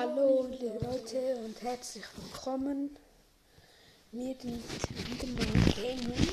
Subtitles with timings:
[0.00, 2.96] Hallo liebe Leute und herzlich willkommen.
[4.12, 4.62] Wir sind
[5.10, 6.28] wieder mal Gaming.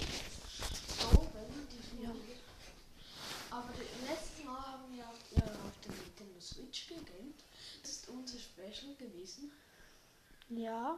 [2.02, 2.12] Ja.
[3.52, 3.74] Aber
[4.08, 7.36] letztes Mal haben wir ja auf der Nintendo Switch gegamed.
[7.82, 9.52] Das ist unser Special gewesen.
[10.48, 10.98] Ja,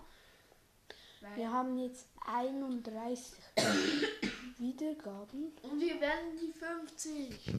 [1.22, 3.34] Weil wir haben jetzt 31
[4.60, 5.54] Wiedergaben.
[5.64, 7.56] und wir werden die 50.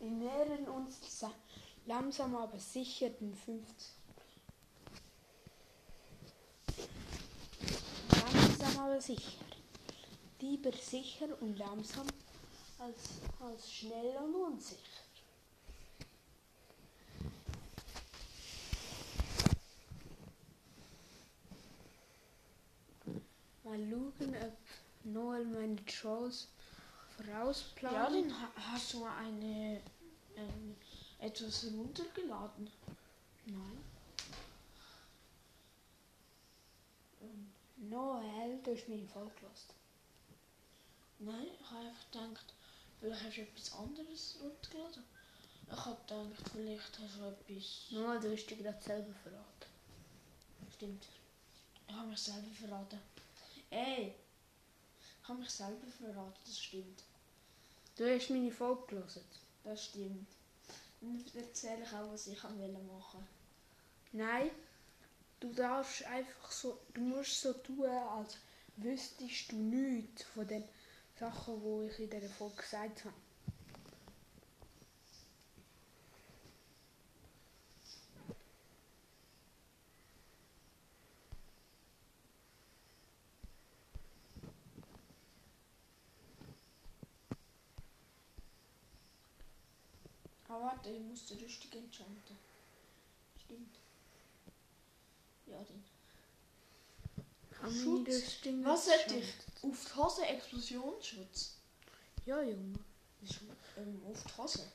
[0.00, 1.32] Wir nähern uns sa-
[1.86, 3.88] langsam aber sicher den 50.
[8.62, 9.44] Langsam aber sicher.
[10.40, 12.06] Lieber sicher und langsam
[12.78, 15.02] als, als schnell und unsicher.
[23.64, 24.56] Mal schauen, ob
[25.04, 26.48] Noel meine Trolls
[27.16, 27.94] vorausplant.
[27.94, 29.80] Ja, dann ha- hast du eine
[30.36, 30.76] ähm,
[31.18, 32.70] etwas runtergeladen.
[33.46, 33.78] Nein.
[37.92, 39.74] Noel, du hast meine Folge gehört.
[41.18, 42.54] Nein, ich habe einfach gedacht,
[42.98, 45.04] vielleicht hast du etwas anderes runtergeladen.
[45.70, 47.90] Ich habe gedacht, vielleicht hast du etwas.
[47.90, 49.70] Noel, du hast dich gerade selber verraten.
[50.74, 51.06] Stimmt.
[51.86, 52.98] Ich habe mich selber verraten.
[53.68, 54.14] Ey!
[55.22, 57.04] Ich habe mich selber verraten, das stimmt.
[57.96, 59.12] Du hast meine Folge gehört.
[59.64, 60.28] Das stimmt.
[61.02, 63.28] Dann erzähle ich auch, was ich machen wollte.
[64.12, 64.50] Nein,
[65.42, 68.38] du darfst einfach so, du musst so tun, als
[68.76, 70.62] wüsstest du nichts von den
[71.18, 73.14] Sachen, die ich in dieser Folge gesagt habe.
[90.48, 92.36] Aber warte, ich muss den richtig enchanten.
[93.44, 93.81] Stimmt.
[97.60, 98.06] Haben Schutz.
[98.06, 99.34] wir das Ding Was hätte ich?
[99.62, 101.56] Auf die Hose Explosionsschutz.
[102.26, 102.78] Ja, Junge.
[103.22, 103.40] Ist,
[103.76, 104.72] ähm, auf die Hose.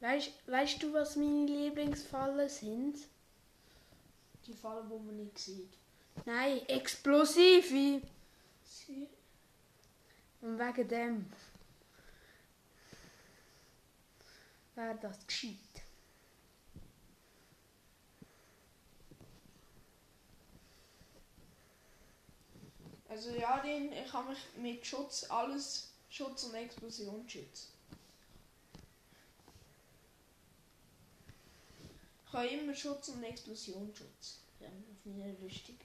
[0.00, 2.96] Weißt, weißt du, was meine Lieblingsfallen sind?
[4.46, 5.74] Die Fallen, wo man nicht sieht.
[6.24, 8.00] Nein, explosive.
[8.64, 9.08] Sie.
[10.40, 11.32] Und wegen dem
[14.74, 15.56] wäre das gescheit.
[23.10, 27.72] Also ja, den, ich habe mich mit Schutz, alles Schutz und Explosionsschutz.
[32.24, 34.38] Ich habe immer Schutz und Explosionsschutz.
[34.60, 35.76] Ja, auf meiner Rüstung.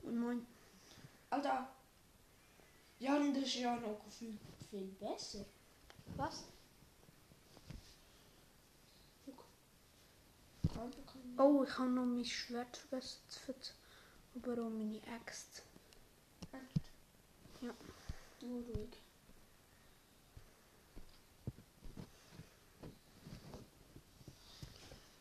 [0.00, 0.46] Und mein,
[1.28, 1.68] Alter.
[2.98, 4.38] Ja, das ist ja noch viel,
[4.70, 5.44] viel besser.
[6.16, 6.44] was?
[11.36, 13.20] Oh, ich habe noch mein Schwert vergessen.
[14.36, 15.62] Aber auch meine Axt.
[16.52, 16.90] Echt?
[17.62, 17.74] Ja.
[18.38, 19.00] Du ruhig.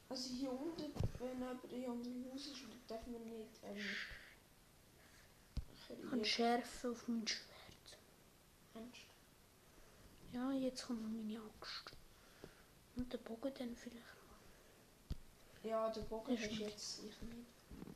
[0.10, 3.78] Also hier unten, wenn jemand hier unten Haus ist, darf man nicht ähm,
[5.86, 6.26] kreieren.
[6.26, 7.98] Schärfe auf mein Schwert.
[8.74, 9.02] Ernst?
[10.34, 11.92] Ja, jetzt kommt noch meine Axt.
[12.96, 14.06] Und der Bogen dann vielleicht.
[15.64, 17.95] Ja, der Bogen ist jetzt ich nicht.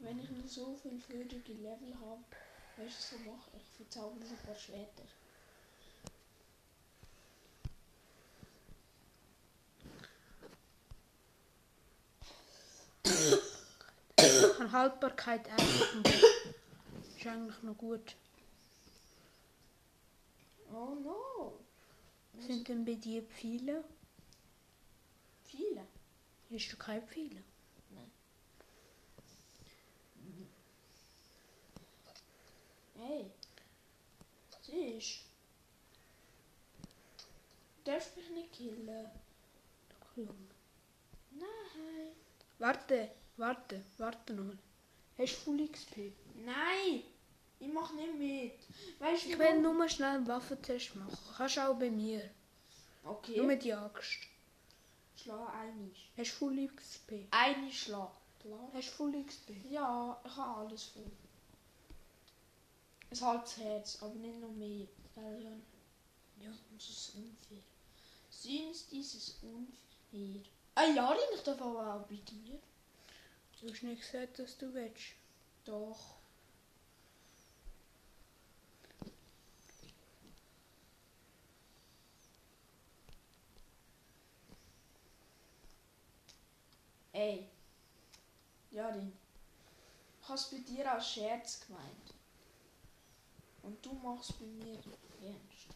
[0.00, 2.24] Wenn ich noch so viel freudige Level habe,
[2.78, 3.62] weißt du, was mache ich?
[3.76, 5.04] Verzauber ein paar Schwerter.
[14.16, 15.94] Ich habe Haltbarkeit einfach.
[17.16, 18.16] Ist eigentlich noch gut.
[20.72, 21.60] Oh no!
[22.38, 23.84] Sind denn bei dir Pfeile?
[25.44, 25.86] Viele.
[26.50, 27.42] Hast du keine Pfeile?
[33.00, 33.30] Hey.
[34.62, 35.24] Siehst
[37.84, 37.90] du?
[37.90, 39.10] Darfst mich nicht killen?
[41.30, 42.12] Nein.
[42.58, 44.54] Warte, warte, warte noch.
[45.16, 46.12] Hast du Full XP?
[46.44, 47.02] Nein!
[47.58, 48.58] Ich mach nicht mit.
[48.98, 51.16] Weißt du, Ich will nur schnell einen Waffentest machen.
[51.36, 52.30] Kannst du auch bei mir.
[53.04, 53.36] Okay.
[53.36, 54.18] Nur mit die Axt.
[55.16, 56.10] Schlag einig.
[56.16, 57.12] Hast du Full XP?
[57.30, 58.12] Eine Schlag.
[58.74, 59.50] Hast du Full XP?
[59.70, 61.10] Ja, ich habe alles voll.
[63.10, 64.86] Ein halbes Herz, aber nicht noch mehr.
[65.14, 65.62] Gell, Jan?
[66.40, 66.50] Ja.
[66.74, 67.62] Das ist unfair.
[68.30, 70.42] Sind dieses unfair?
[70.76, 72.58] Ah ja, ich darf aber auch bei dir.
[73.60, 75.14] Du hast nicht gesagt, dass du willst.
[75.64, 76.20] Doch.
[87.12, 87.48] Ey.
[88.70, 89.12] Jarin.
[90.22, 92.09] Ich habe es bei dir als Scherz gemeint.
[93.62, 95.68] Und du machst bei mir ernst.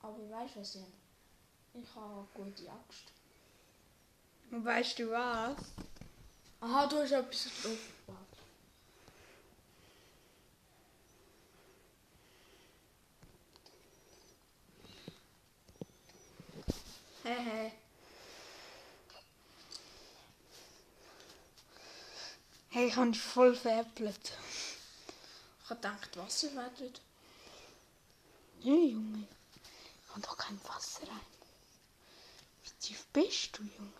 [0.00, 0.86] Aber weißt du was denn?
[1.74, 3.12] Ich habe eine gute Axt.
[4.50, 5.56] Und weißt du was?
[6.60, 8.26] Aha, du hast etwas drauf gebaut.
[17.24, 17.72] Hehe.
[22.70, 24.32] Hey, ich habe dich voll veräppelt.
[25.62, 26.48] Ich habe gedacht, Wasser
[26.78, 27.00] dort.
[28.62, 29.26] Nee, Junge.
[30.04, 31.20] Ich habe doch kein Wasser rein.
[32.62, 33.92] Wie tief bist du, Junge?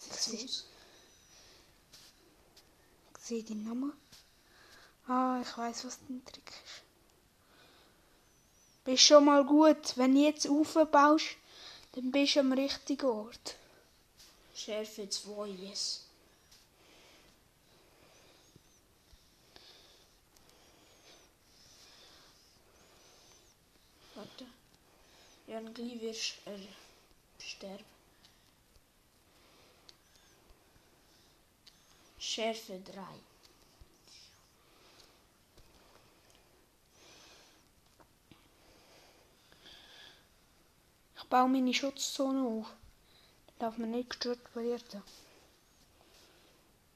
[0.00, 0.64] Ich sehe, ich
[3.20, 3.92] sehe den Namen.
[5.06, 6.82] Ah, ich weiß, was dein Trick ist.
[8.84, 9.96] Bist schon mal gut.
[9.96, 11.36] Wenn du jetzt aufbaust,
[11.92, 13.56] dann bist du am richtigen Ort.
[14.54, 16.04] Schärfe 2, yes.
[24.14, 24.46] Warte.
[25.48, 26.58] Ja, dann gleich wirst du äh,
[27.42, 27.84] sterben.
[32.18, 33.02] Schärfe 3.
[41.16, 42.66] Ich baue meine Schutzzone auf.
[43.58, 45.02] Darf man nicht gestört werden.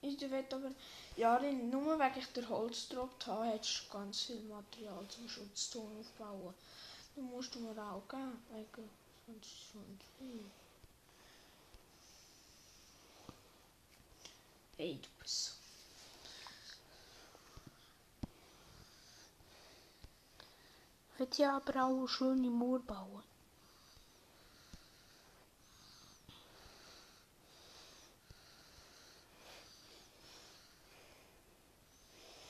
[0.02, 0.72] Ich will aber,
[1.16, 6.00] ja, nur wegen ich der Holz gedroppt habe, hättest du ganz viel Material zum Schutzton
[6.00, 6.52] aufbauen.
[7.14, 8.88] Dann musst du mir auch geben, wegen
[9.26, 10.44] sonst schon viel.
[14.79, 15.53] Ey, du bist so.
[21.14, 23.23] Ich will ja aber auch eine schöne Mauer bauen.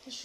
[0.06, 0.24] Hast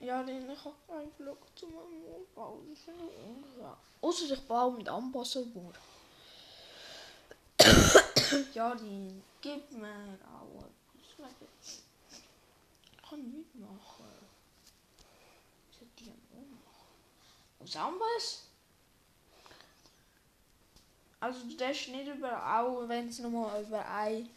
[0.00, 2.68] Ja, denn ich habe keinen Block zu meinem bauen.
[2.70, 3.76] Das finde ich unfair.
[4.00, 5.72] Außer ich baue mit Ambassador.
[8.54, 11.82] ja, die gib mir auch etwas.
[12.92, 14.04] Ich kann nichts machen.
[15.80, 16.88] Hat die auch machen?
[17.60, 18.44] Aus Ambass?
[21.20, 24.28] Also du darfst nicht über auch, wenn es nochmal über ein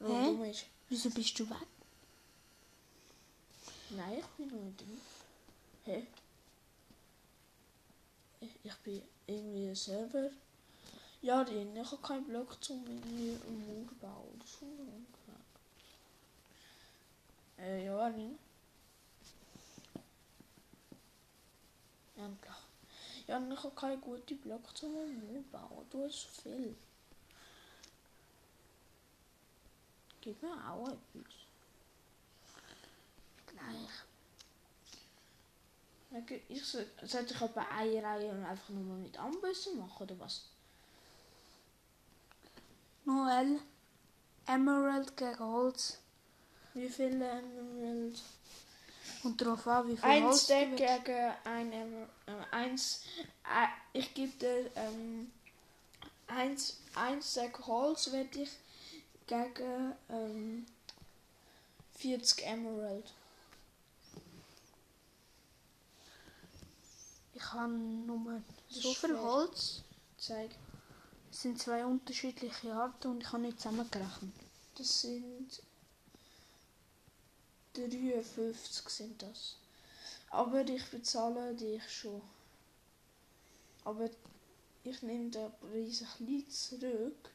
[0.00, 0.66] rundum ist.
[0.88, 1.56] Wieso bist du weg?
[3.90, 5.00] Nein, ich bin noch nicht drin.
[5.84, 6.06] Hä?
[8.64, 10.30] Ich, bin irgendwie ein Server.
[11.22, 11.76] Ja, drin.
[11.76, 14.38] Ich habe keinen Block zum irgendwie Mauer bauen.
[14.40, 15.34] Das ist schon unfair.
[17.58, 18.38] Äh, ja, drin.
[22.16, 22.54] Endlich.
[23.28, 25.86] Ja, ich habe keinen guten Block zum Mauer bauen.
[25.90, 26.76] Du hast viel.
[30.20, 31.34] Gib mir auch etwas.
[33.70, 34.06] Gleich.
[36.22, 40.02] Okay, Ich soll, sollte ich aber eine Reihe und einfach nur mal mit Ambüssen machen
[40.02, 40.44] oder was?
[43.04, 43.60] Noel.
[44.46, 45.98] Emerald gegen Holz.
[46.74, 48.22] Wie viele Emerald?
[49.22, 52.08] Und darauf an, wie viel Ein Holz Stack gegen ein Emerald.
[52.26, 53.02] Äh, eins.
[53.44, 55.30] Äh, ich gebe dir ähm,
[56.28, 58.50] eins, ein Stack Holz werde ich
[59.26, 60.66] gegen ähm,
[61.98, 63.12] 40 Emerald.
[67.36, 69.18] Ich habe nur so viel.
[69.18, 69.82] Holz.
[70.16, 70.50] Zeig.
[71.30, 74.32] Es sind zwei unterschiedliche Arten und ich habe nicht zusammengerechnet.
[74.76, 75.62] Das sind
[77.74, 79.56] 53 sind das.
[80.30, 82.22] Aber ich bezahle dich schon.
[83.84, 84.08] Aber
[84.82, 87.30] ich nehme den Preis ein bisschen zurück.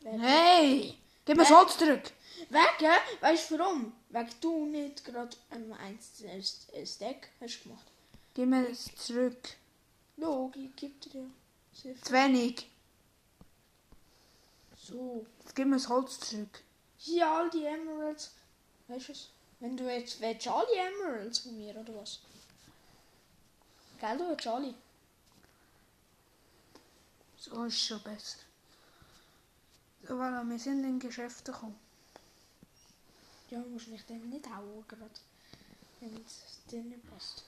[0.00, 0.98] Wegen, Hey!
[1.24, 2.12] Gib mir das Holz zurück!
[2.48, 3.92] wegen weißt du warum?
[4.10, 5.98] Wegen du nicht gerade ein
[6.86, 7.84] Stack hast gemacht.
[8.38, 9.56] Gib mir es zurück.
[10.16, 11.28] Logi, gib dir.
[11.72, 12.70] Zu wenig.
[14.76, 15.26] So.
[15.40, 16.62] Jetzt gib mir das Holz zurück.
[16.98, 18.30] Hier all die Emeralds.
[18.86, 19.30] Weißt du es?
[19.58, 22.20] Wenn du jetzt willst, du alle Emeralds von mir oder was?
[23.98, 24.72] Gell, du willst alle.
[27.38, 28.38] So ist schon besser.
[30.06, 31.80] So, voilà, wir sind in Geschäfte gekommen.
[33.50, 35.10] Ja, musst mich dann nicht hauen gerade.
[35.98, 37.47] Wenn es dir nicht passt.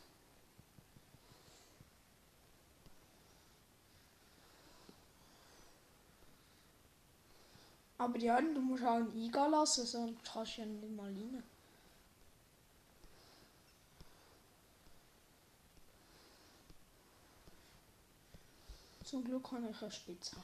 [8.01, 11.43] Aber ja, du musst auch einen Eingang lassen, sonst kannst du ja nicht mal rein.
[19.05, 20.41] Zum Glück habe ich eine Spitzhacke.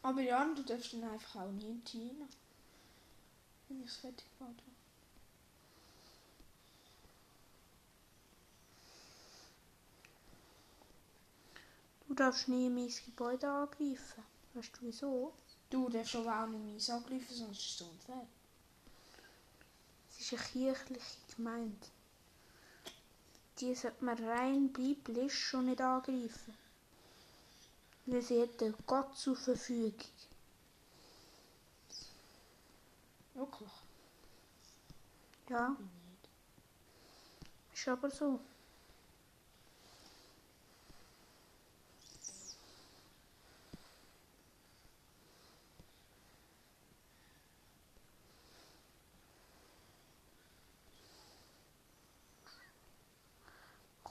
[0.00, 2.26] Aber ja, du darfst dann einfach auch nicht rein.
[3.68, 4.71] Wenn ich es fertig mache.
[12.12, 14.22] Du darfst nie mein Gebäude angreifen.
[14.52, 15.32] Weißt du wieso?
[15.70, 18.26] Du darfst aber auch nicht meins angreifen, sonst ist es unfair.
[20.10, 21.86] Es ist eine kirchliche Gemeinde.
[23.58, 26.52] Die sollte man rein biblisch schon nicht angreifen.
[28.04, 29.94] Weil sie hat Gott zur Verfügung.
[33.32, 33.70] Wirklich?
[35.48, 35.74] Ja,
[37.72, 38.38] ist aber so.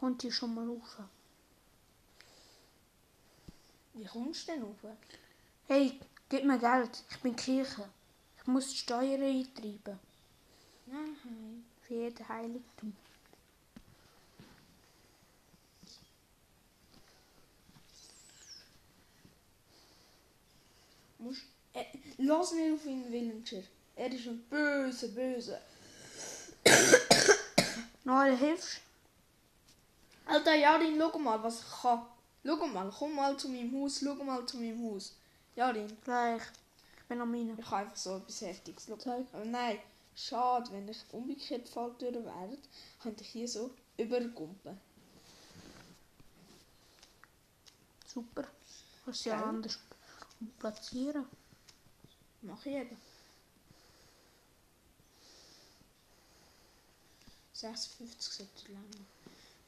[0.01, 0.98] Kommt die schon mal rauf?
[3.93, 4.98] Wie kommst du denn rauf?
[5.67, 7.03] Hey, gib mir Geld.
[7.12, 7.88] Ich bin Kirche.
[8.39, 10.00] Ich muss die Steuern eintreiben.
[10.88, 11.63] Nein.
[11.84, 12.96] Für jeden Heiligtum.
[21.20, 21.43] Musst,
[21.74, 21.86] äh,
[22.17, 23.67] lass nicht auf ihn, Villager.
[23.96, 25.62] Er ist ein böse, böse.
[28.03, 28.81] Noel, hilfst
[30.25, 32.06] Alter, Jarin, schau mal, was ich kann.
[32.46, 35.16] Schau mal, komm mal zu meinem Haus, schau mal zu meinem Haus.
[35.56, 36.42] Jarin, Gleich.
[36.98, 37.56] Ich bin am Mine.
[37.60, 38.86] ich habe einfach so etwas Heftiges.
[39.00, 39.25] Zeig.
[39.34, 39.80] Aber nein,
[40.16, 42.58] schade, wenn ich umgekehrt Falltüren wäre,
[43.01, 44.80] könnte ich hier so übergumpen.
[48.08, 48.46] Super.
[49.04, 49.80] Kannst ja anders
[50.60, 51.25] platzieren.
[52.42, 52.98] Mach ich eben.
[57.54, 58.86] 56 sollte lang.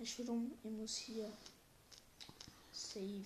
[0.03, 0.51] Weißt du warum?
[0.61, 1.31] Ich muss hier
[2.73, 3.25] saven.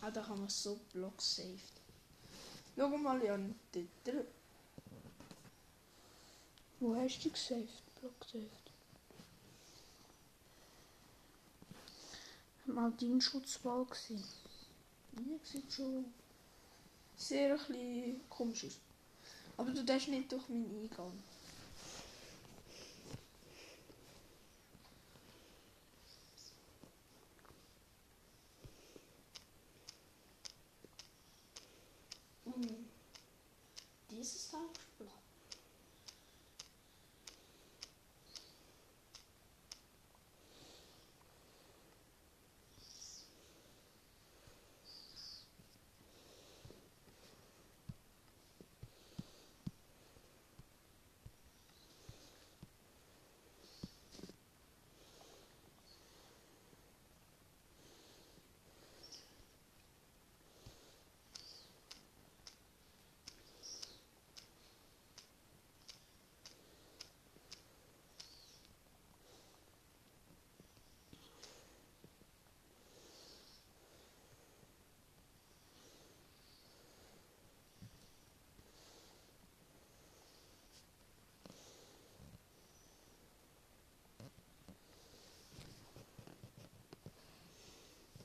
[0.00, 1.60] Ah, da kann man so Block saved.
[2.74, 3.54] Schau mal, Jan.
[3.74, 4.26] Dort.
[6.78, 8.00] Wo hast du gesaved?
[8.00, 8.59] Block gesaved.
[12.74, 14.24] Mal dein Schutzwall gewesen.
[15.16, 16.04] Ja, sieht schon
[17.16, 18.78] sehr ein komisch aus.
[19.56, 21.12] Aber du darfst nicht durch meinen Eingang.
[32.44, 32.86] Mhm.
[34.10, 35.20] Dieses Teil ist blau.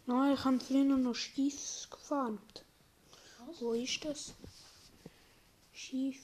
[0.07, 2.39] Nein, ich habe früher noch Schiff gefahren.
[3.47, 3.61] Was?
[3.61, 4.35] Wo ist das?
[5.73, 6.19] Schiff.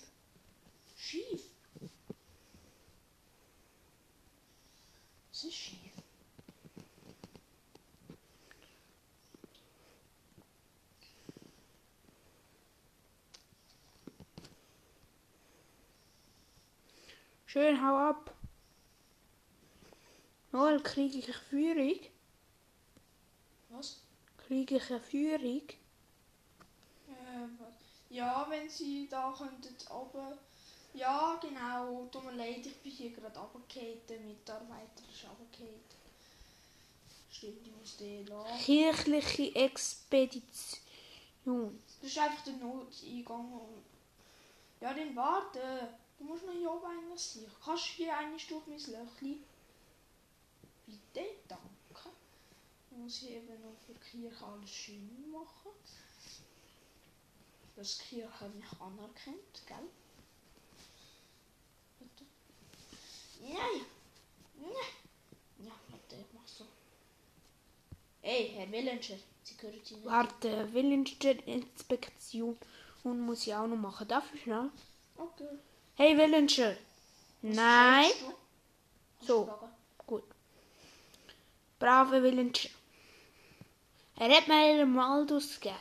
[0.95, 1.41] Schief.
[5.31, 5.91] Was ist schief?
[17.47, 18.33] Schön, hau ab.
[20.51, 21.99] Noel, kriege ich Führung?
[24.51, 25.61] Kriege ich eine Führung?
[27.07, 27.47] Äh?
[28.09, 30.37] Ja, wenn sie da könnten aber
[30.93, 32.09] Ja, genau.
[32.11, 34.01] Tut mir leid, ich bin hier gerade runtergefallen.
[34.09, 35.79] Der Mitarbeiter ist runtergefallen.
[37.31, 38.59] Stimmt, ich muss den lassen.
[38.59, 40.81] Kirchliche Expedition.
[42.01, 43.61] Das ist einfach der Noteingang.
[44.81, 45.93] Ja, dann warte.
[46.19, 47.49] Du musst noch hier oben eigentlich sein.
[47.63, 49.43] Kannst du hier eine durch mein Löchli?
[50.85, 51.70] Bitte, danke.
[52.91, 55.71] Ich muss hier eben noch für die Kirche alles schön machen.
[57.75, 59.89] Dass die Kirche mich anerkennt, gell?
[61.99, 62.25] Bitte.
[63.41, 63.85] Nein!
[64.57, 65.65] Nein!
[65.65, 65.71] Ja,
[68.23, 70.05] Hey, Herr Willencher, Sie gehören hier nicht.
[70.05, 72.57] Warte, Villager-Inspektion
[73.03, 74.07] und muss ich auch noch machen.
[74.07, 74.69] Darf ich schnell?
[75.17, 75.47] Okay.
[75.95, 76.77] Hey Villager!
[77.41, 78.11] Nein!
[79.21, 79.49] So.
[80.05, 80.23] Gut.
[81.79, 82.69] Brave Villager.
[84.21, 85.79] Er hat mir einen Maldus gegeben.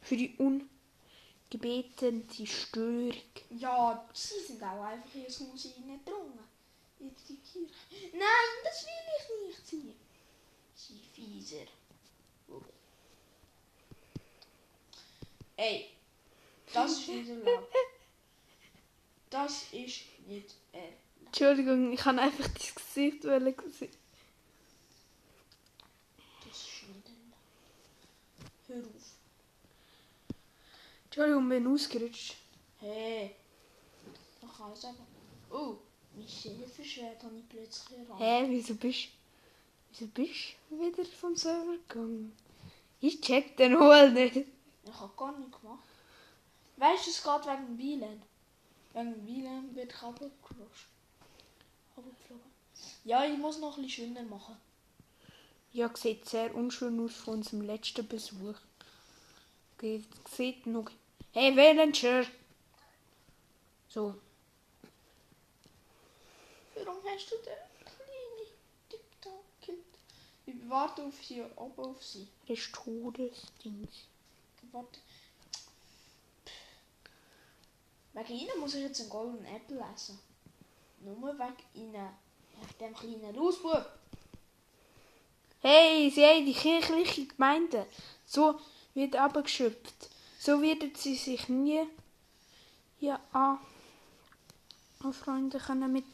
[0.00, 3.14] Für die ungebetene Störung.
[3.50, 6.40] Ja, Sie sind auch einfach ins Haus reingedrungen.
[6.98, 7.72] In die Kirche.
[8.12, 9.94] Nein, das will ich nicht, Sie.
[10.74, 11.66] Sie fieser.
[15.56, 15.90] Ey,
[16.74, 17.72] das ist nicht erlaubt.
[19.30, 20.96] Das ist nicht erlaubt.
[21.26, 23.20] Entschuldigung, ich kann einfach dein Gesicht sehen.
[23.20, 23.92] Das ist nicht erlaubt.
[28.72, 29.16] Hör auf.
[31.14, 32.36] Entschuldigung, bin ausgerutscht.
[32.80, 33.36] Hey.
[34.56, 35.04] Kann es einfach.
[35.50, 35.76] Oh,
[36.16, 38.18] mein Schäferschwert habe ich plötzlich erkannt.
[38.18, 39.08] Hä, wieso bist
[39.90, 42.34] Wieso bist du wieder vom Server gegangen?
[42.98, 44.36] Ich check den wohl nicht.
[44.36, 45.84] Ich habe gar nichts gemacht.
[46.78, 48.22] Weißt du, es geht wegen dem WLAN.
[48.94, 50.02] Wegen dem WLAN wird ich.
[50.02, 50.72] Runtergeflogen.
[53.04, 54.56] Ja, ich muss noch ein bisschen schöner machen.
[55.74, 58.56] Ja, sieht sehr unschön aus von unserem letzten Besuch.
[60.30, 60.90] Sieht noch.
[61.34, 62.26] Hey, Villager!
[63.88, 64.14] So.
[66.74, 68.48] Warum hast du den kleinen
[68.90, 69.78] TikTok-Kind?
[70.44, 72.28] Ich warte auf sie, oben auf sie.
[72.46, 74.08] Das ist Todesdings.
[74.72, 75.00] Warte.
[78.12, 80.18] Wegen ihnen muss ich jetzt einen Golden Apple essen.
[81.00, 82.10] Nur wegen ihnen.
[82.60, 83.86] Wegen dem kleinen Lausbub.
[85.62, 87.86] Hey, sie haben die kirchliche Gemeinde.
[88.26, 88.60] So
[88.92, 90.11] wird abgeschöpft.
[90.44, 91.86] So werden sie sich nie
[92.98, 93.60] ja, an,
[94.98, 96.04] anfreunden können mit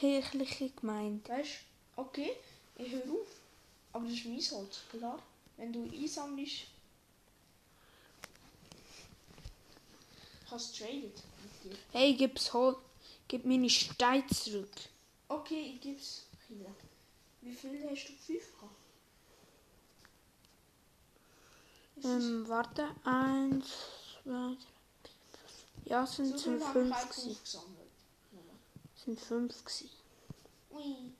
[0.00, 1.30] kirchlichen Gemeinde.
[1.30, 1.60] Weißt
[1.94, 2.32] du, okay,
[2.76, 3.28] ich höre auf.
[3.92, 5.22] Aber das ist mein Holz, klar.
[5.56, 6.64] Wenn du einsammelst.
[10.44, 11.78] Ich habe es traded mit dir.
[11.92, 12.76] Hey, gib's Hol
[13.28, 14.74] gib meine Steine zurück.
[15.28, 16.26] Okay, ich geb's.
[17.42, 18.12] Wie viel hast du?
[18.14, 18.76] Fünf gehabt?
[21.91, 22.88] Ist das- Ähm, warte.
[23.04, 23.66] Eins,
[24.22, 24.56] zwei, drei.
[25.84, 26.96] Ja, es sind, so sind ich fünf.
[28.96, 29.90] Es sind fünf gewesen.
[30.70, 31.12] Ui.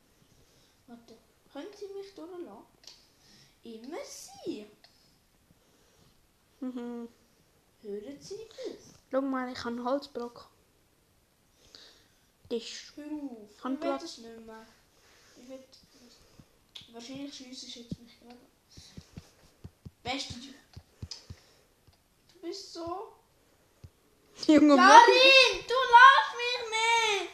[0.87, 1.19] Warte.
[1.53, 2.65] Können Sie mich durchlassen?
[3.65, 4.67] Immer Sie.
[6.61, 7.09] Mhm.
[7.83, 8.95] Hören Sie das?
[9.11, 10.49] Schau mal, ich habe einen Holzblock.
[12.49, 12.93] Tisch.
[12.97, 13.51] Hör auf.
[13.59, 14.67] Ich will das nicht mehr.
[15.37, 15.65] Ich will...
[16.93, 18.39] Wahrscheinlich schiessest du jetzt mich gerade.
[20.03, 20.62] Beste du.
[22.43, 23.13] Bist so...
[24.49, 24.75] Junge.
[24.75, 27.31] Karin, du lass mich nicht!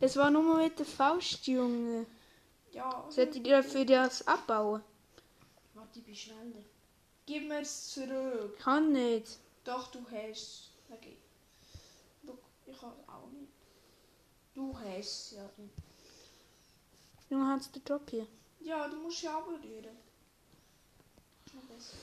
[0.00, 2.04] Das war nur mit der Faust, Junge.
[2.72, 4.82] Ja, Solltet ihr für das abbauen?
[5.74, 6.64] Warte, ich bin schneller.
[7.26, 8.58] Gib mir es zurück.
[8.58, 9.38] Kann nicht.
[9.62, 10.70] Doch, du hast es.
[10.90, 11.16] Okay.
[12.24, 13.52] Look, ich habe es auch nicht.
[14.54, 15.74] Du hast es ja nicht.
[17.30, 18.26] Junge, hast du den Job hier?
[18.60, 19.96] Ja, du musst ja berühren.
[21.46, 21.96] Ist noch besser.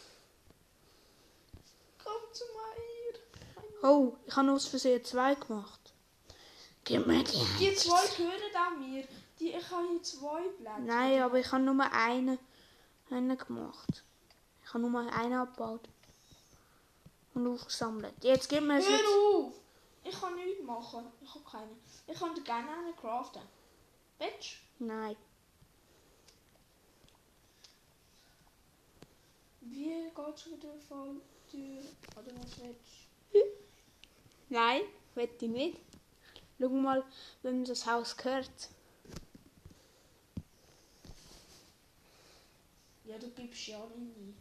[2.06, 3.90] Komm zu mir.
[3.90, 5.94] Oh, ich habe aus Versehen zwei gemacht.
[6.86, 7.44] Gib mir die.
[7.60, 9.08] Die zwei gehören auch mir.
[9.40, 10.82] Die, ich habe hier zwei Plätze.
[10.82, 12.40] Nein, aber ich habe nur einen,
[13.10, 14.04] einen gemacht.
[14.64, 15.90] Ich habe nur einen abgebaut.
[17.34, 18.14] Und aufgesammelt.
[18.24, 18.88] Jetzt gib mir es.
[18.88, 19.00] Hör
[19.36, 19.54] auf!
[20.04, 21.12] Ich kann nichts machen.
[21.22, 21.72] Ich habe keine.
[22.08, 23.42] Ich dir gerne einen craften.
[24.20, 25.16] Willst Nein.
[29.62, 30.80] Wie geht's mit der
[31.56, 31.84] Falltür?
[32.16, 33.08] Oder was willst
[34.50, 34.82] Nein,
[35.16, 35.80] will ich nicht.
[36.60, 37.04] Schau mal,
[37.42, 38.50] wem das Haus gehört.
[43.04, 43.12] du?
[43.12, 44.38] Ja, du gibst ja nicht.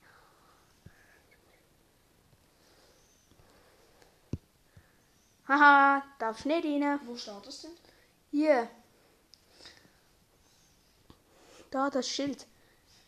[5.46, 7.00] Haha, darfst nicht rein.
[7.04, 7.72] Wo steht das denn?
[8.30, 8.70] Hier.
[11.70, 12.46] Da, das Schild.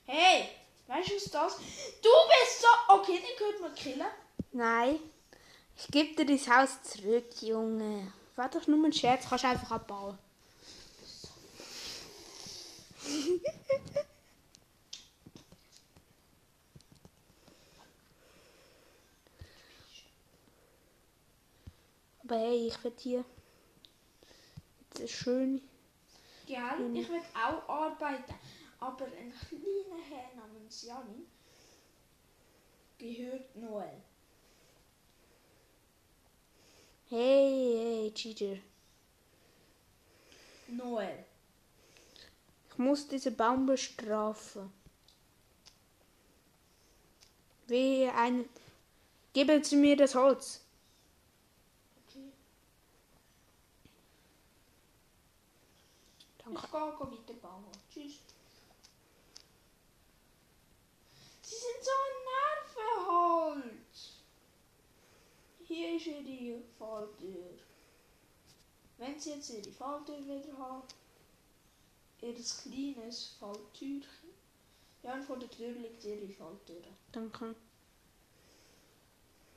[0.04, 0.65] Hey!
[0.86, 1.56] Weißt du, was das?
[1.56, 2.68] Du bist so.
[2.94, 4.06] Okay, den könnte man killen.
[4.52, 5.00] Nein.
[5.76, 8.12] Ich gebe dir das Haus zurück, Junge.
[8.36, 10.18] War doch nur ein Scherz, kannst einfach abbauen.
[22.24, 23.24] Aber hey, ich will hier
[24.80, 25.60] jetzt eine schöne.
[26.46, 26.60] Gell?
[26.94, 28.34] Ich will auch arbeiten.
[28.86, 31.26] Aber ein kleiner Herr namens Janin
[32.96, 34.00] gehört Noel.
[37.08, 38.60] Hey, hey, Cheater.
[40.68, 41.24] Noel.
[42.70, 44.72] Ich muss diesen Baum bestrafen.
[47.66, 48.48] Wie ein.
[49.32, 50.64] Geben Sie mir das Holz.
[52.06, 52.30] Okay.
[56.38, 56.60] Danke.
[56.64, 57.64] Ich gehe, gehe weiter bauen.
[57.92, 58.20] Tschüss.
[61.48, 61.92] Sie sind so
[62.28, 64.24] Nervenholz.
[65.62, 67.58] Hier ist ihre Falltür.
[68.98, 70.82] Wenn sie jetzt ihre Falltür wieder haben,
[72.22, 74.30] ihr kleines Falltürchen.
[75.02, 76.82] Ja, und vor der Tür liegt ihre Falltür.
[77.12, 77.54] Danke.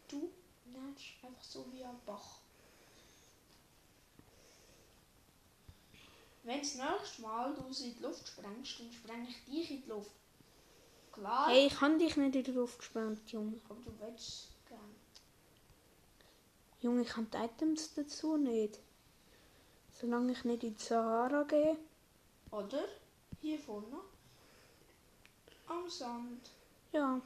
[0.07, 0.29] Du
[0.65, 2.41] nennst einfach so wie ein Bach.
[6.43, 9.81] Wenn das nächste Mal du sie in die Luft sprengst, dann spreng ich dich in
[9.83, 10.18] die Luft.
[11.19, 13.59] Klar, Hey, ich kann dich nicht in die Luft gespannt, Junge.
[13.69, 14.83] aber du willst gerne.
[16.81, 18.79] Junge, ich habe die Items dazu nicht.
[19.91, 21.77] Solange ich nicht in die Sahara gehe.
[22.51, 22.83] Oder
[23.41, 23.99] hier vorne
[25.67, 26.49] am Sand.
[26.93, 27.21] Ja.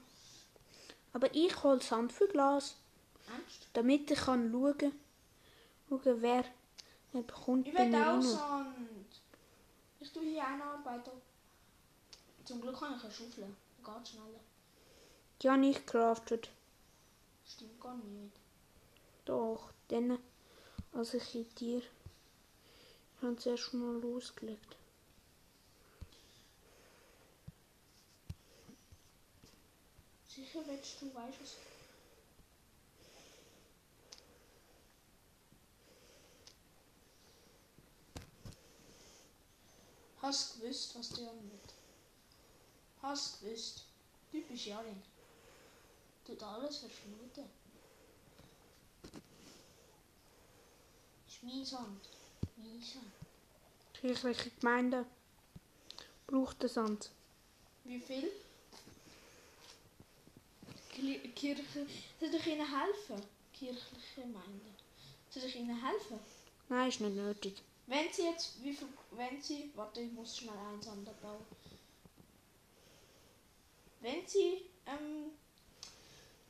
[1.13, 2.75] Aber ich hole Sand für Glas,
[3.29, 3.67] Ernst?
[3.73, 4.91] damit ich kann schauen,
[5.89, 6.43] schauen wer,
[7.11, 8.21] wer bekommt Ich will auch.
[8.21, 9.21] Sand.
[9.99, 11.09] Ich tue hier eine Arbeit.
[12.43, 13.55] Zum Glück habe ich eine Schaufel.
[13.83, 14.39] Geht schneller.
[15.41, 16.49] Die habe ich craftet.
[17.45, 18.39] Stimmt gar nicht.
[19.25, 20.19] Doch, dann,
[20.93, 21.79] als ich in dir.
[21.79, 24.77] Ich habe zuerst mal losgelegt.
[30.27, 31.55] Sicher willst du, weißt was?
[40.21, 41.72] Hast gewusst, was dir angeht.
[43.03, 43.83] Hast gewusst.
[44.31, 45.01] Typisch Jarin.
[46.25, 47.43] Tut alles verschmuten.
[51.27, 52.09] Ist mein Sand.
[52.55, 53.11] Mein Sand.
[53.93, 55.05] Kirchliche Gemeinde
[56.27, 57.09] braucht den Sand.
[57.83, 58.31] Wie viel?
[60.93, 61.85] Kli- Kirche.
[62.19, 63.21] Soll ich ihnen helfen?
[63.53, 64.71] Kirchliche Gemeinde.
[65.29, 66.19] Soll ich ihnen helfen?
[66.69, 67.61] Nein, ist nicht nötig.
[67.87, 71.45] Wenn sie jetzt, wie viel, wenn sie, warte, ich muss schnell eins bauen.
[74.03, 75.31] Wenn sie, ähm,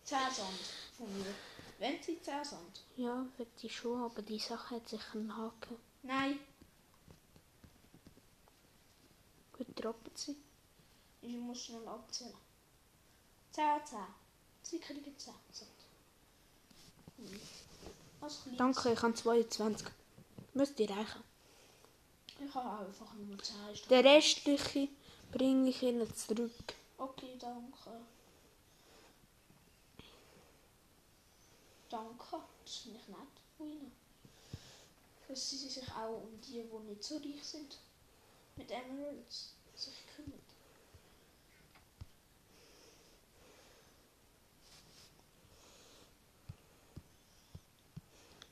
[0.03, 0.59] 10 Sand
[0.97, 1.33] von mir.
[1.77, 2.81] Wenn sie 10 Sand.
[2.97, 5.77] Ja, wird die schon, aber die Sache hat sich einen Haken.
[6.01, 6.39] Nein,
[9.55, 10.35] Gut, droppen sie.
[11.21, 12.33] ich muss schnell abzählen.
[13.51, 13.97] 10, 10.
[14.63, 15.69] Sie kriegen 10 Sand.
[18.19, 18.57] Was kleines.
[18.57, 19.87] Danke, ich habe 22.
[20.55, 21.23] Müsste reichen.
[22.43, 23.55] Ich habe einfach nur 10.
[23.71, 24.89] Ist Den restlichen
[25.31, 26.73] bringe ich ihnen zurück.
[27.03, 27.91] Okay, danke.
[31.89, 33.17] Danke, das finde ich nett
[33.57, 33.91] von Ihnen.
[35.27, 37.77] Dass Sie sich auch um die, die nicht so reich sind,
[38.55, 40.39] mit Emeralds sich kümmern.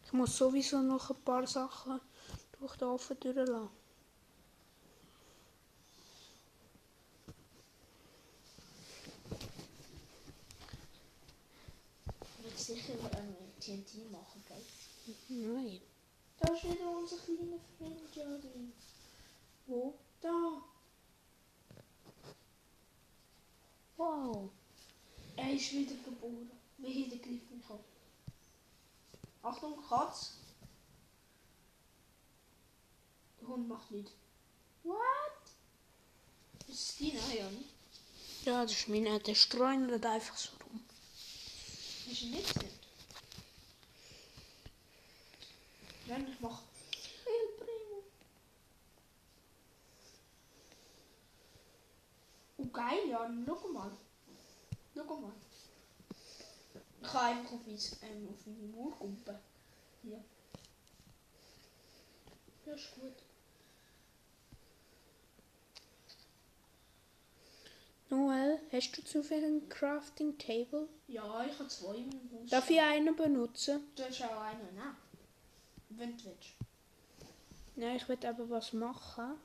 [0.03, 2.01] Ich muss sowieso noch ein paar Sachen
[2.59, 3.81] durch den Ofen durchlassen.
[12.37, 13.35] Ich will sicher ähm,
[13.91, 14.65] TNT machen, gell?
[15.29, 15.81] Nein.
[16.39, 18.73] Da ist wieder unser kleiner Freund Jadin.
[19.67, 19.93] Wo?
[20.21, 20.63] Da.
[23.97, 24.49] Wow.
[25.35, 26.49] Er ist wieder geboren.
[26.77, 27.79] Wie der greift mich an.
[29.43, 30.33] Achtung, Katz.
[33.39, 34.11] Der Hund macht nichts.
[34.83, 34.97] What?
[36.67, 37.65] Das ist deiner, Jan.
[38.45, 39.19] Ja, das ist meine.
[39.19, 40.83] Der streunert einfach so rum.
[42.09, 42.80] Ist er nicht sind?
[46.13, 48.03] El Primo.
[52.57, 53.45] Oh geil, Jan.
[53.45, 53.91] Schau mal.
[54.93, 55.31] Schau mal.
[57.01, 59.35] Ich kann einfach auf, mein, ähm, auf meine Mauer kumpen.
[60.03, 60.23] Hier.
[62.65, 63.13] Ja, ist gut.
[68.09, 70.89] Noel, hast du zufällig ein Crafting Table?
[71.07, 72.49] Ja, ich habe zwei meinem Haus.
[72.49, 73.89] Darf ich einen benutzen?
[73.95, 74.97] Du hast auch einen nehmen.
[76.01, 76.55] Willst.
[77.75, 79.37] Nein, ich will aber was machen,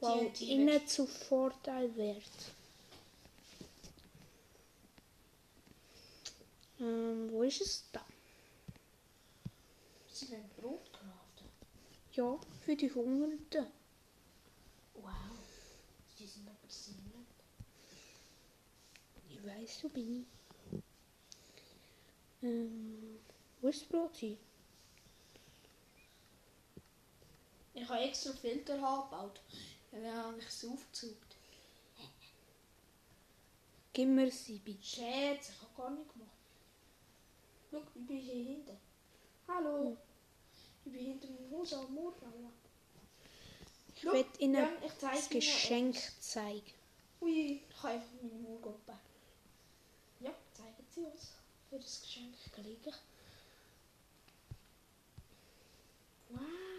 [0.00, 2.22] was TNT ihnen zu Vorteil wird.
[6.78, 8.04] Ähm, wo ist es da?
[10.12, 11.48] Sie wollen Brot craften.
[12.12, 13.66] Ja, für die Hungernden.
[14.92, 15.10] Wow.
[16.18, 16.94] Die sind aber sehr.
[19.30, 20.82] Ich weiß, so bin ich.
[22.42, 23.20] Ähm,
[23.62, 24.36] wo ist das Brot hin?
[27.76, 29.38] Ich habe extra Filter angebaut.
[29.92, 31.18] Dann habe ich es aufgezogen.
[33.92, 34.82] Gib mir sie bitte.
[34.82, 36.30] Scherz, ich habe gar nicht gemacht.
[37.70, 38.76] Schau, ich bin hier hinten.
[39.46, 39.96] Hallo.
[40.84, 42.52] Ich bin hinter dem Haus am Mordmauer.
[43.94, 46.74] Ich will Ihnen Jan, ich das Geschenk zeigen.
[47.20, 48.98] Ui, ich kann einfach meine Murgruppe.
[50.20, 51.32] Ja, zeigen Sie uns
[51.68, 52.94] für das Geschenk gleich.
[56.30, 56.75] Wow.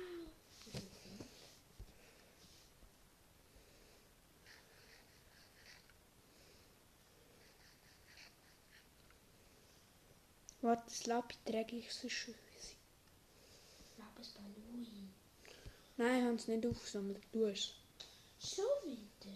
[10.62, 12.36] Warte, das Lapi trage ich so schön.
[13.98, 14.88] Lapis Balui.
[15.98, 17.22] Nein, ich habe es nicht aufgesammelt.
[17.32, 17.76] Du hast
[18.40, 18.56] es.
[18.56, 19.36] Schon wieder?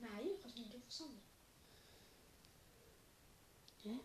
[0.00, 1.22] Nein, ich kann es nicht aufsammeln.
[3.82, 3.98] Hä?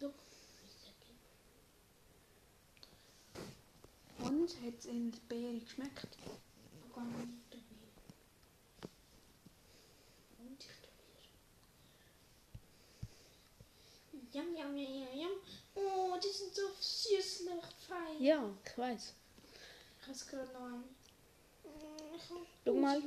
[0.00, 1.16] Schau, wie es geht.
[4.26, 4.50] Und?
[4.62, 6.16] Hat es in der Beere geschmeckt?
[6.16, 7.40] Ich nicht probieren.
[10.38, 11.26] Und ich probiere.
[14.36, 15.30] Yum, yum, yum, yum.
[15.74, 18.22] Oh, die sind so süßlich fein.
[18.22, 19.14] Ja, ich weiß.
[19.98, 20.60] Ich habe gerade noch
[22.12, 23.02] hab Schau mal.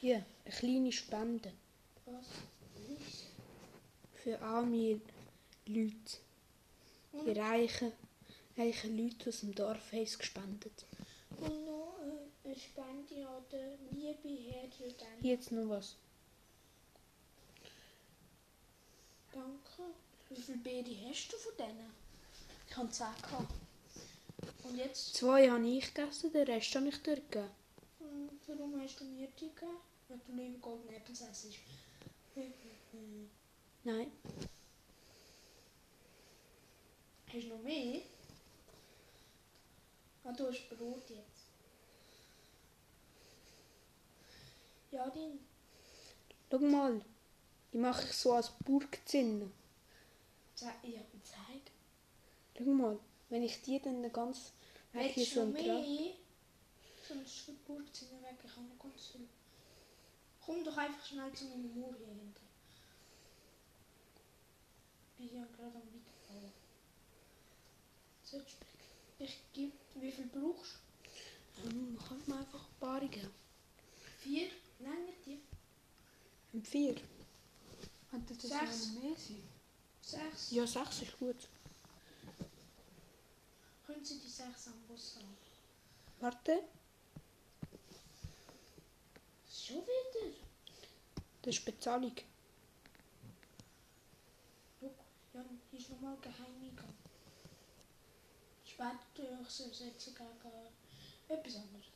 [0.00, 1.52] Hier, eine kleine Spende.
[2.06, 2.26] Was?
[4.22, 4.98] Für arme
[5.66, 6.18] Leute.
[7.12, 7.92] Die reichen,
[8.56, 10.86] reichen Leute aus dem Dorf haben es gespendet.
[11.38, 12.03] Und noch
[12.44, 15.20] an der liebe Herr Jordan.
[15.20, 15.96] Hier jetzt noch was.
[19.32, 19.94] Danke.
[20.28, 21.90] Wie viele Beere hast du von denen?
[22.68, 23.54] Ich habe 10 gehabt.
[24.64, 25.14] Und jetzt?
[25.14, 27.50] Zwei habe ich gegessen, den Rest habe ich dir gegeben.
[27.98, 29.78] Hm, Warum hast du mir die gegeben?
[30.08, 31.54] Weil du nicht im Golden Apples essst.
[33.84, 34.12] Nein.
[37.26, 38.02] Hast du noch mehr?
[40.24, 41.33] Ah, du hast Brot jetzt.
[44.94, 45.38] Ja, den.
[46.50, 47.00] Schau mal.
[47.72, 49.50] Die mache ich so als Burgzinne.
[50.54, 51.64] Ze ja, zeig.
[52.56, 52.98] Schau mal.
[53.28, 54.52] Wenn ich die dann ganz
[54.92, 56.14] weg hier so du mehr?
[57.08, 58.38] Sonst verburgt sie weg.
[58.44, 59.26] Ich habe noch ganz viel.
[60.44, 62.46] Komm doch einfach schnell zu meinem Mauer hier hinten.
[65.18, 66.52] Ich bin ja gerade am Weiterbauen.
[68.22, 68.56] Sollst
[69.18, 69.72] du- Ich gebe.
[69.96, 70.78] Wie viel brauchst
[71.62, 73.30] Hm, Kann man einfach ein paar geben.
[73.30, 74.28] du?
[74.28, 74.48] Vier?
[74.84, 75.40] Nein, nicht die.
[76.52, 76.94] Und vier.
[78.10, 78.92] Könnte das Sechs.
[78.92, 79.42] noch mehr sein?
[80.02, 80.50] Sechs.
[80.50, 81.48] Ja, sechs ist gut.
[83.86, 85.36] Können Sie die sechs am Bus haben?
[86.20, 86.64] Warte.
[89.50, 90.36] Schon wieder?
[91.42, 92.14] Das ist Bezahlung.
[94.80, 94.94] Schau,
[95.32, 96.94] Jan, hier ist nochmal geheim eingegangen.
[98.64, 101.86] Später durchsetzen gegen etwas anderes.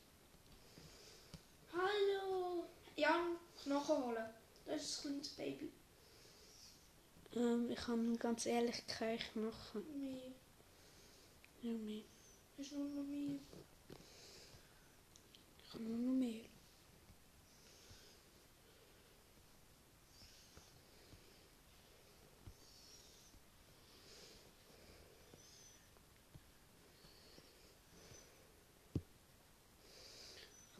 [1.71, 2.65] Hallo!
[2.99, 4.29] Jan, Knochen holen.
[4.65, 5.71] Das ist ein kleines Baby.
[7.33, 10.01] Ähm, ich habe ganz ehrlich keine Knochen.
[10.01, 10.33] Mehr.
[11.61, 12.03] Ja, mehr.
[12.57, 13.39] Ist nur noch mehr.
[15.65, 16.43] Ich habe nur noch mehr.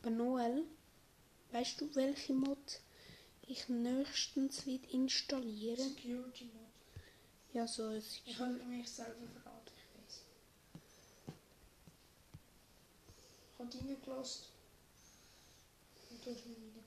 [0.02, 0.66] Aber Noel,
[1.52, 2.82] weißt du, welche Mod
[3.48, 5.96] ich nächstens wieder installieren?
[5.96, 6.70] Security Mode.
[7.54, 9.72] Ja, so ein Ich habe mich selber verraten.
[9.76, 10.22] Ich weiß.
[13.54, 14.46] Ich habe reingelassen.
[16.12, 16.80] Und du hast mich reingelassen.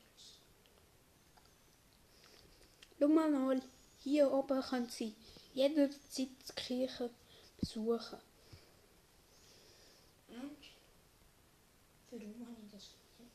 [2.99, 3.63] Schau mal, Noel,
[4.05, 5.13] hier oben können Sie
[5.55, 7.11] jederzeit die Kirche
[7.59, 8.21] besuchen.
[10.29, 10.71] Ernst?
[12.11, 13.33] Warum habe ich das verkehrt?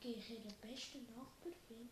[0.00, 1.88] Wegen ich ihre beste Nachbar bin?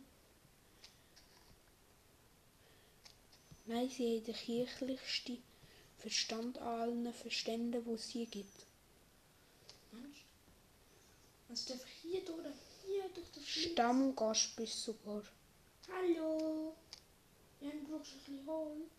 [3.66, 5.42] Nein, sie haben den kirchlichsten
[5.98, 8.66] Verstand an allen Verständen, die es hier gibt.
[9.92, 10.20] Ernst?
[11.48, 12.46] Also darf hier durch?
[12.86, 13.72] Hier durch den Schlitz?
[13.72, 15.22] Stammgast bist sogar.
[15.90, 16.74] Hallo?
[17.60, 18.90] Brauchst du ein bisschen Holz?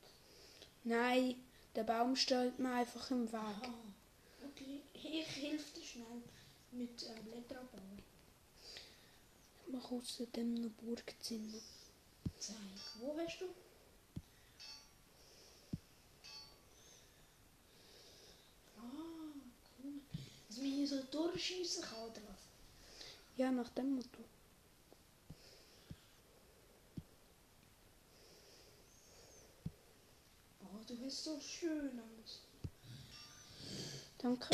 [0.83, 1.35] Nein,
[1.75, 3.39] der Baum steht mir einfach im Weg.
[3.39, 3.73] Ah,
[4.43, 4.81] okay.
[4.93, 6.23] Ich helfe dir schnell
[6.71, 8.03] mit äh, Blätter abbauen.
[9.71, 11.57] Mache außerdem noch Burgzimmer.
[12.39, 12.55] Zeig.
[12.99, 13.45] Wo hast du?
[18.77, 19.33] Ah,
[19.83, 19.93] cool.
[20.47, 22.41] Dass man hier so durchschiessen kann, oder was?
[23.35, 24.23] Ja, nach dem Motto.
[30.61, 32.41] Oh, du bist so schön aus.
[34.19, 34.47] Danke.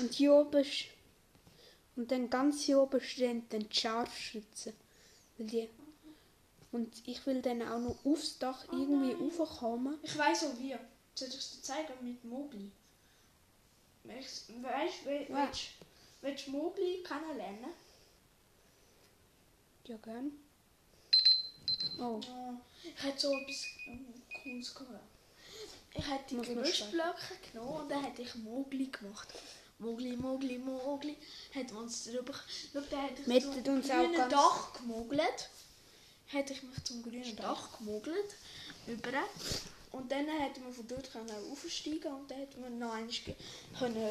[0.00, 0.86] Und hier oben sch-
[2.00, 4.72] und dann ganz hier oben stehen dann die Scharfschützen.
[5.36, 5.68] Die
[6.72, 9.98] und ich will dann auch noch aufs Dach irgendwie raufkommen.
[10.02, 10.74] Ich weiß auch wie.
[11.14, 12.70] Soll ich es dir zeigen mit Mowgli?
[14.04, 14.54] Weißt du,
[16.22, 17.70] willst du Mowgli kennenlernen?
[19.84, 20.32] Ja, gern.
[21.98, 24.06] Oh, Ja, ich hätte so etwas ähm,
[24.42, 25.02] Cooles gehört.
[25.92, 29.28] Ich hätte die Gerüstblöcke genommen und dann hätte ich Mowgli gemacht.
[29.80, 31.16] Mowgli, Mowgli, Mowgli.
[31.52, 32.34] Hätten wir uns drüber...
[32.72, 35.48] Schau, da hätte ich Wir zum hätten uns auch grünen ganz- Dach gemogelt.
[36.26, 38.34] Hätte ich mich zum grünen Dach gemogelt.
[38.86, 39.10] Über.
[39.92, 43.34] Und dann hätten wir von dort können aufsteigen und dann hätten wir noch ge-
[43.78, 44.10] können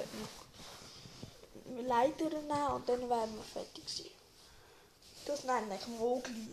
[1.88, 4.10] Leiter nehmen und dann wären wir fertig gewesen.
[5.26, 6.48] Das nenne ich Mowgli.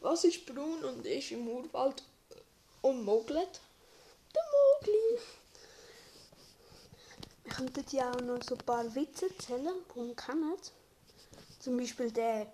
[0.00, 2.02] Was ist braun und ist im Urwald
[2.82, 3.60] und mogelt?
[4.34, 5.20] Der Mowgli.
[7.48, 10.54] Wir könnten ja auch noch so ein paar Witze erzählen, die wir kennen.
[11.58, 12.46] Zum Beispiel der,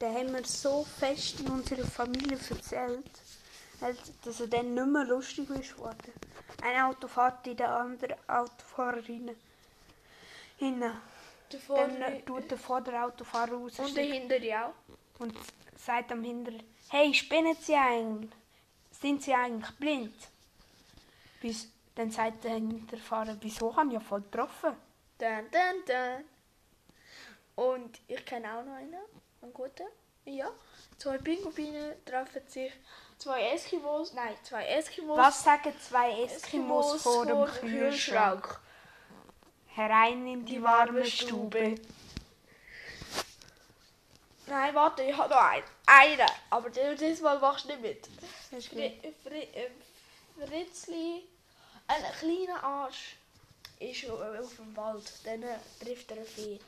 [0.00, 3.10] der haben wir so fest in unserer Familie erzählt,
[3.80, 5.74] halt, dass er dann nicht mehr lustig ist.
[6.62, 9.30] Ein Auto fährt in der anderen Autofahrer rein.
[10.58, 10.92] Hinten.
[11.68, 14.74] Dann tut der Vorderautofahrer raus und der hintere auch.
[15.20, 15.32] und
[15.78, 18.32] sagt am Hinteren, hey, spinnen Sie eigentlich?
[18.90, 20.14] Sind Sie eigentlich blind?
[21.40, 24.76] Bis, dann sagt der Hinterfahrer, wieso haben ja voll getroffen?
[25.18, 26.24] Dun, dun, dun.
[27.56, 28.94] Und ich kenne auch noch einen,
[29.42, 29.86] einen guten.
[30.26, 30.50] Ja.
[30.98, 32.72] Zwei Pinguine treffen sich.
[33.18, 35.16] Zwei Eskimos, nein, zwei Eskimos.
[35.16, 38.60] Was sagen zwei Eskimos vor dem Kühlschrank?
[39.68, 41.76] Herein in die warme Stube.
[44.48, 45.64] Nein, warte, ich habe noch einen.
[45.86, 48.06] Einen, aber dieses Mal machst du nicht mit.
[48.68, 49.70] Fri Fri äh,
[50.46, 51.26] Fritzli,
[51.88, 53.16] ein kleiner Arsch,
[53.78, 55.12] ist auf dem Wald.
[55.24, 55.44] Dann
[55.80, 56.60] trifft er ein Vieh.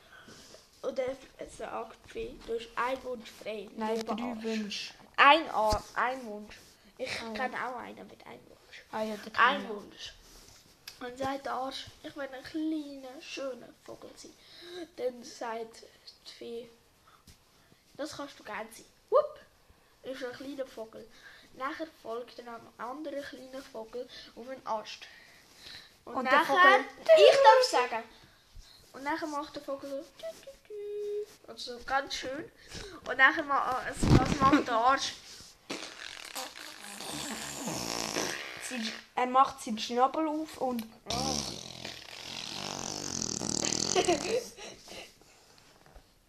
[0.81, 1.15] Und er
[1.49, 3.69] sagt Vieh, du hast einen Wunsch frei.
[3.75, 4.43] Nein, drei Arsch.
[4.43, 4.93] Wünsche.
[5.17, 6.57] Ein, Ar ein Wunsch.
[6.97, 8.83] Ich kenne auch einen mit einem Wunsch.
[8.91, 10.13] Ah ja, Ein Wunsch.
[10.99, 14.33] Und sagt der Arsch, ich will ein kleiner, schöner Vogel sein.
[14.97, 15.83] Dann sagt
[16.27, 16.69] die Fee,
[17.95, 18.85] das kannst du gerne sein.
[19.09, 19.39] Wupp,
[20.03, 21.07] ist ein kleiner Vogel.
[21.53, 24.99] Nachher folgt dann ein anderer kleiner Vogel auf einen Ast.
[26.05, 26.85] Und, Und nachher, Vogel-
[27.17, 28.03] ich darf sagen.
[28.93, 30.05] Und nachher macht der Vogel so,
[31.47, 32.51] also ganz schön.
[33.07, 35.13] Und nachher ma- äh, was macht der Arsch?
[39.15, 40.83] Er macht seinen Schnabel auf und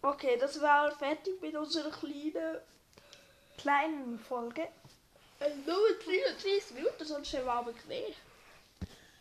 [0.01, 2.59] Okay, das war fertig mit unserer kleinen
[3.57, 4.67] kleinen Folge.
[5.65, 8.13] Nur 33 Minuten, sonst haben wir aber gesehen.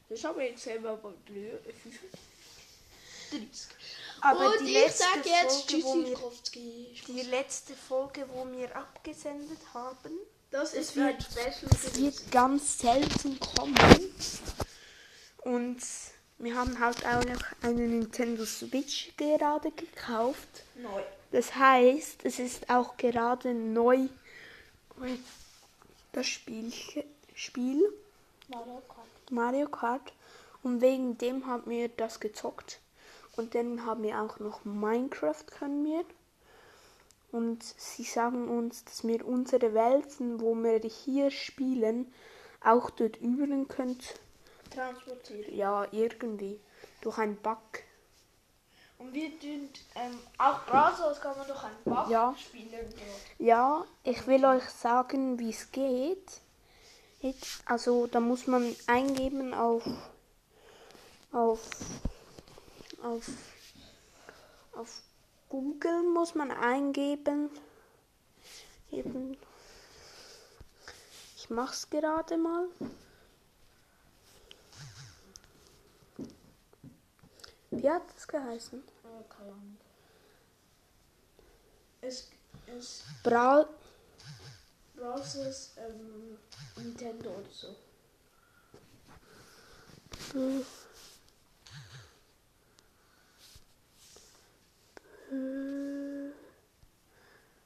[0.08, 2.00] Das haben wir jetzt wir aber 35.
[4.22, 5.04] Aber Und die ich letzte
[5.78, 6.18] Folge, wo wir,
[7.06, 10.18] die letzte Folge, wo wir abgesendet haben,
[10.50, 11.24] Das ist wird-
[11.72, 13.76] es wird ganz selten kommen.
[15.38, 15.80] Und
[16.38, 20.64] wir haben halt auch noch eine Nintendo Switch gerade gekauft.
[20.74, 21.02] neu.
[21.32, 24.08] Das heißt, es ist auch gerade neu
[26.12, 26.72] das Spiel,
[27.34, 27.92] Spiel
[28.48, 29.30] Mario Kart.
[29.30, 30.12] Mario Kart.
[30.62, 32.80] Und wegen dem haben wir das gezockt.
[33.36, 36.04] Und dann haben wir auch noch Minecraft können wir.
[37.32, 42.12] Und sie sagen uns, dass wir unsere Welten, wo wir hier spielen,
[42.60, 44.14] auch dort üben könnt.
[44.70, 45.54] Transportieren.
[45.54, 46.60] Ja, irgendwie.
[47.00, 47.58] Durch einen Bug.
[49.00, 52.34] Und wir tun ähm, auch Brazos kann man doch einen Bach Ja.
[52.38, 52.68] spielen.
[53.38, 56.40] Ja, ich will euch sagen, wie es geht.
[57.20, 59.82] Jetzt, also da muss man eingeben auf
[61.32, 61.60] auf
[63.02, 63.26] auf
[64.74, 65.02] auf
[65.48, 67.48] Google muss man eingeben.
[68.90, 69.38] Eben.
[71.36, 72.66] Ich mach's gerade mal.
[77.70, 78.82] Wie hat es geheißen?
[82.00, 82.30] Es,
[82.66, 83.68] es Bra
[84.96, 86.38] Brazos ähm,
[86.76, 87.76] Nintendo oder so.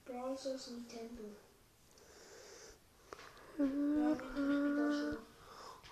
[0.04, 1.24] Brazos Nintendo.
[3.58, 5.18] Ja, ich bin da schon.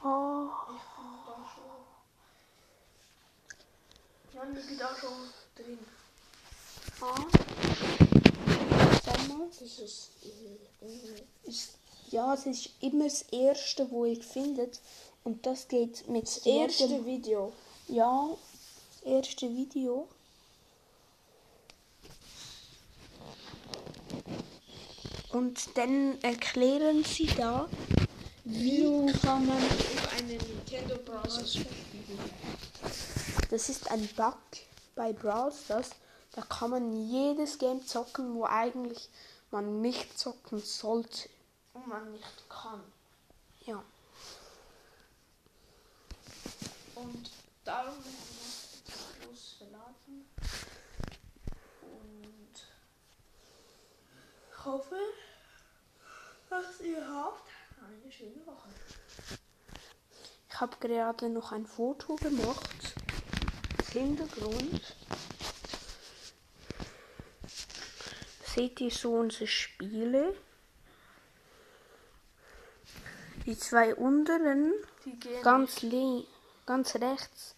[0.04, 0.50] Oh.
[0.74, 1.82] Ich bin da schon.
[4.34, 5.12] Ja, ich bin da schon
[5.56, 5.78] drin.
[7.00, 7.26] Ah.
[9.04, 9.48] Sag mal.
[9.60, 10.10] Das ist.
[10.22, 11.70] Äh, ist,
[12.10, 14.80] ja, es ist immer das Erste, wo ihr findet.
[15.24, 17.52] Und das geht mit Das erste jedem- Video.
[17.88, 18.28] Ja,
[19.04, 20.08] erste Video.
[25.30, 27.68] Und dann erklären sie da,
[28.44, 28.82] wie
[29.22, 29.56] kann man.
[29.56, 31.66] Auf einen Nintendo Browser spielen.
[33.52, 34.38] Das ist ein Bug
[34.94, 35.90] bei Brawl Stars.
[36.32, 39.10] Da kann man jedes Game zocken, wo eigentlich
[39.50, 41.28] man nicht zocken sollte.
[41.74, 42.80] Und man nicht kann.
[43.66, 43.84] Ja.
[46.94, 47.30] Und
[47.62, 50.26] darum wir etwas groß verladen.
[51.82, 52.56] Und
[54.50, 54.98] ich hoffe,
[56.48, 57.48] dass ihr habt
[57.86, 58.70] eine schöne Woche.
[60.48, 62.91] Ich habe gerade noch ein Foto gemacht.
[63.92, 64.80] Hintergrund.
[68.44, 70.34] Seht ihr so unsere Spiele?
[73.46, 74.72] Die zwei unteren,
[75.04, 76.24] Die ganz, le
[76.64, 77.56] ganz rechts,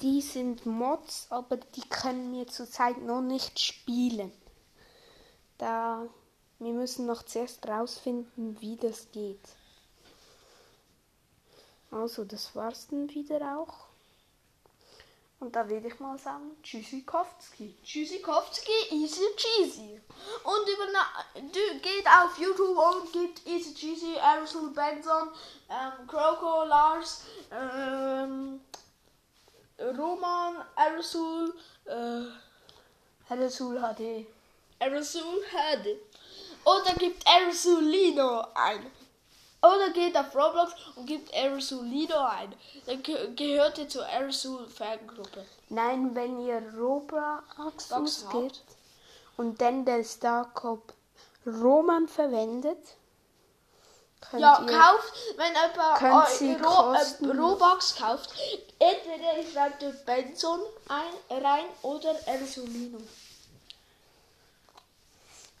[0.00, 4.32] die sind Mods, aber die können wir zurzeit noch nicht spielen.
[5.58, 6.08] Da
[6.58, 9.46] wir müssen noch zuerst rausfinden, wie das geht.
[11.90, 13.88] Also, das war's dann wieder auch.
[15.44, 17.76] Und da würde ich mal sagen, Tschüssikowski.
[17.84, 20.00] Tschüssikowski, easy cheesy.
[20.42, 20.86] Und über
[21.34, 25.28] du geht auf YouTube und gibt easy cheesy, Aerosol Benson,
[25.68, 28.58] ähm, Croco, Lars, ähm,
[29.78, 31.52] Roman, Aerosol,
[31.84, 32.24] äh,
[33.28, 34.26] Aerosol HD.
[34.78, 36.00] Aerosol HD.
[36.64, 38.90] Oder gibt Aerosolino ein.
[39.64, 42.54] Oder geht auf Roblox und gibt Aerosolino ein.
[42.86, 45.46] Dann ge gehört ihr zur Aerosol Fangruppe.
[45.70, 48.62] Nein, wenn ihr Roblox Box geht
[49.38, 50.92] und dann der Starcop
[51.46, 52.78] Roman verwendet,
[54.20, 58.34] könnt Ja, ihr kauft, wenn jemand Ro äh, Robux kauft,
[58.78, 62.98] entweder schreibt dort Benson ein, rein oder Aerosolino.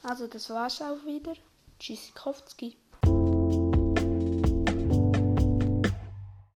[0.02, 1.34] Also das war's auch wieder.
[1.78, 2.76] Tschüssikowski.